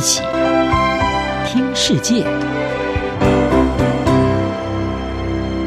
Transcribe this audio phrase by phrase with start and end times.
[0.00, 0.22] 一起
[1.44, 2.24] 听世界，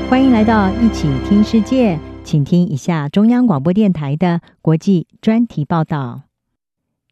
[0.10, 6.24] 欢迎来到一起听世界，请听一下中央广播电台的国际专题报道。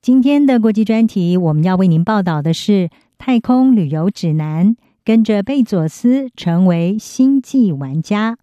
[0.02, 2.90] 今天的国际专题，我们要为您报道的是
[3.20, 4.76] 太空旅游指南，
[5.06, 8.40] 跟着贝佐斯成为星际玩家。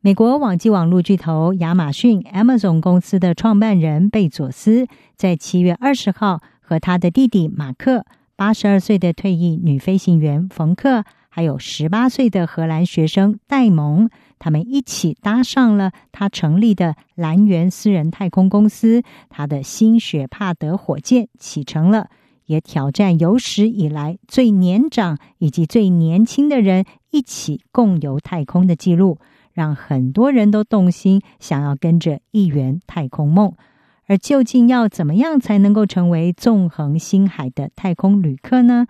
[0.00, 22.08] 美国网际网络巨头亚马逊 （Amazon） 公司的创办人贝佐斯，在七月二十号和他的弟弟马克、八十二岁的退役女飞行员冯克，还有十八岁的荷兰学生戴蒙，他们一起搭上了他成立的蓝源私人太空公司，他的新雪帕德火箭启程了，
[22.46, 29.18] 也挑战有史以来最年长以及最年轻的人一起共游太空的记录。
[29.52, 33.52] 让很多人都动心，想要跟着一圆太空梦。
[34.06, 38.86] 而究竟要怎么样才能够成为纵横星海的太空旅客呢？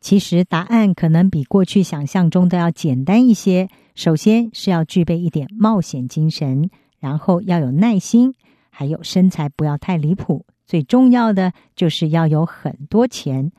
[0.00, 3.68] 其实答案可能比过去想象中的要简单一些。
[3.94, 8.34] 首先是要具备一点冒险精神，然后要有耐心，
[8.70, 10.46] 还有身材不要太离谱。
[10.66, 13.52] 最重要的就是要有很多钱。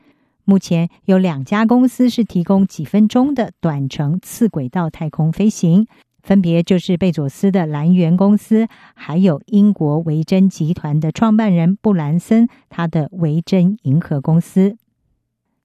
[0.44, 5.86] 目前有两家公司是提供几分钟的短程次轨道太空飞行。
[6.24, 14.78] 分别就是贝佐斯的蓝源公司，还有英国维珍集团的创办人布兰森，他的维珍银河公司。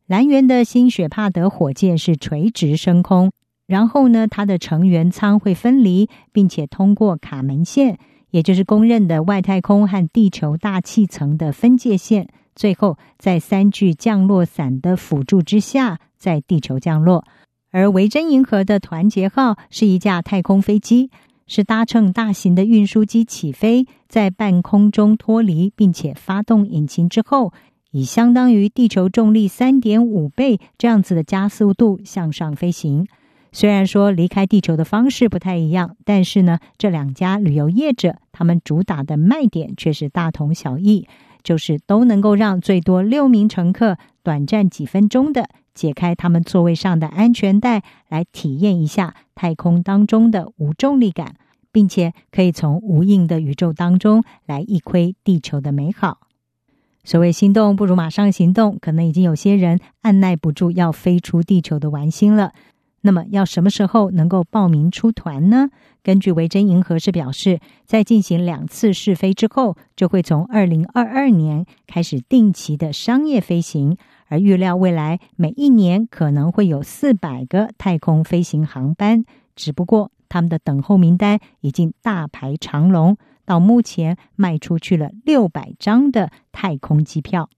[0.05, 3.31] 蓝源的新雪帕德火箭是垂直升空，
[3.67, 7.97] 然后呢，它的成员舱会分离，并且通过卡门线，
[8.31, 17.23] 也就是公认的外太空和地球大气层的分界线，最后在三具降落伞的辅助之下，在地球降落。
[17.72, 21.12] 而维珍银河的团结号是一架太空飞机，
[21.45, 27.53] 是搭乘大型的运输机起飞，在半空中脱离，并且发动引擎之后，
[27.92, 33.08] 以相当于地球重力三点五倍这样子的加速度向上飞行。
[33.52, 41.08] 虽然说离开地球的方式不太一样，但是呢，这两家旅游业者他们主打的卖点却是大同小异，
[41.43, 45.49] 就是都能够让最多六名乘客短暂几分钟的。
[45.80, 51.36] 解开他们座位上的安全带，来体验一下太空当中的无重力感，
[51.72, 56.17] 并且可以从无垠的宇宙当中来一窥地球的美好。
[57.06, 62.52] 所谓心动不如马上行动，可能已经有些人按捺不住要飞出地球的玩心了。
[63.02, 65.70] 那么要什么时候能够报名出团呢？
[66.04, 73.98] 根据维珍银河是表示，在进行两次试飞之后，就会从二零二二年开始定期的商业飞行。
[74.30, 79.26] 而预料未来每一年可能会有四百个太空飞行航班，
[79.56, 87.50] 只不过他们的等候名单已经大排长龙，到目前卖出去了六百张的太空机票。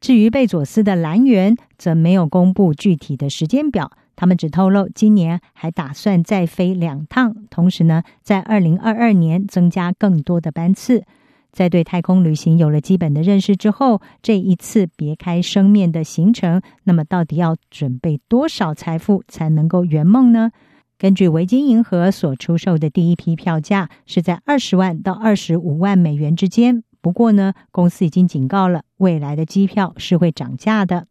[0.00, 11.04] 至于贝佐斯的蓝源，则没有公布具体的时间表，他们只透露今年还打算再飞两趟，同时呢，在二零二二年增加更多的班次。
[11.54, 20.50] 在对太空旅行有了基本的认识之后，这一次别开生面的行程，那么到底要准备多少财富才能够圆梦呢？
[20.98, 31.06] 根据维京银河所出售的第一批票价是在二十万到二十五万美元之间，不过呢，公司已经警告了，未来的机票是会涨价的。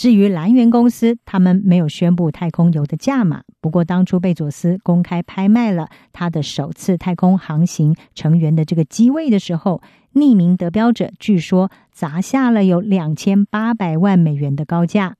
[0.00, 3.42] 至于蓝源公司，他们没有宣布太空游的价码。
[3.60, 9.82] 不过，当初贝佐斯公开拍卖了他的首次太空航行成员的这个机位的时候，
[10.14, 15.16] 匿名得标者据说砸下了有两千八百万美元的高价。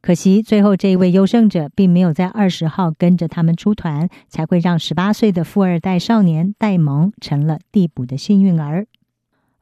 [0.00, 8.86] 可惜，最后这一位优胜者并没有在二十号跟着他们出团，才会让十八岁的富二代少年戴蒙成了递补的幸运儿。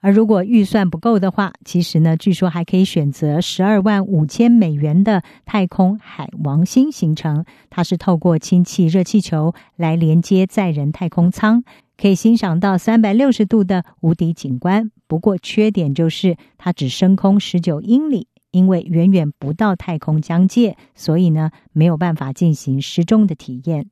[0.01, 7.45] 而如果预算不够的话，其实呢，据说还可以选择十二万五千美元的太空海王星行程。
[7.69, 11.65] 它是透过氢气热气球来连接载人太空舱，
[11.97, 14.91] 可以欣赏到三百六十度的无敌景观。
[15.09, 23.87] 不过缺点就是它只升空十九英里，因为远远不到太空疆界，所以呢，没有办法进行失重的体验。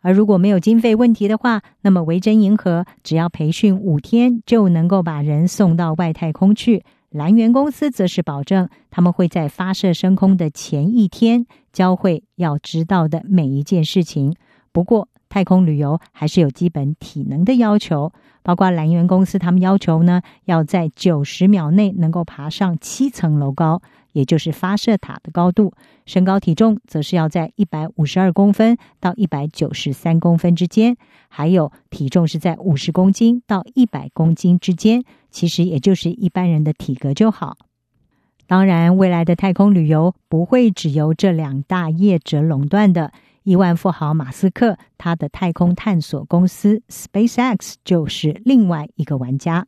[0.00, 6.84] 而如果没有经费问题的话，那么维珍银河只要培训五天就能够把人送到外太空去。
[7.10, 14.34] 蓝源公司则是保证他们会在发射升空的前一天教会要知道的每一件事情。
[14.72, 18.12] 不过，太空旅游还是有基本体能的要求，
[18.42, 23.80] 包括蓝源公司他们要求呢，要在九十秒内能够爬上七层楼高。
[24.12, 25.72] 也就是发射塔的高度，
[26.04, 30.96] 身高体重则是要在一百五十二公分到一百九十三公分之间，
[31.28, 37.56] 还有体重是在五十公斤到一百公斤之间，其实也就是一般人的体格就好。
[38.48, 43.12] 当然，未来的太空旅游不会只由这两大业者垄断的。
[43.42, 49.66] 亿万富豪马斯克，他的太空探索公司 SpaceX 就是另外一个玩家。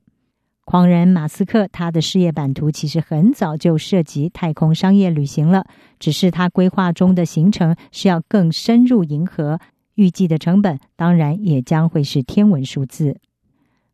[0.65, 5.67] 狂人马斯克，他的事业版图其实很早就涉及太空商业旅行了，
[5.99, 9.59] 只是他规划中的行程是要更深入银河，
[9.97, 13.19] 预计的成本当然也将会是天文数字。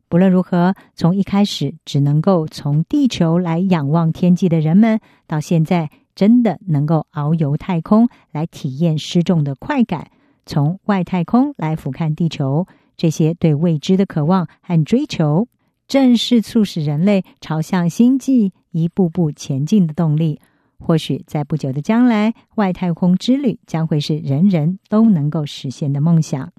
[0.07, 5.89] 不论如何，从一开始只能够从地球来仰望天际的人们，到现在
[6.19, 10.11] 真的能够遨游太空来体验失重的快感，
[10.45, 12.67] 从外太空来俯瞰地球，
[12.97, 15.47] 这些对未知的渴望和追求，
[15.87, 20.41] 正是促使人类朝向星际一步步前进的动力。
[20.77, 26.51] 或许在不久的将来，外太空之旅将会是人人都能够实现的梦想。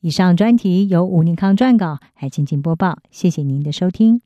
[0.00, 3.00] 以上专题由吴宁康撰稿，还请播报。
[3.10, 4.22] 谢谢您的收听。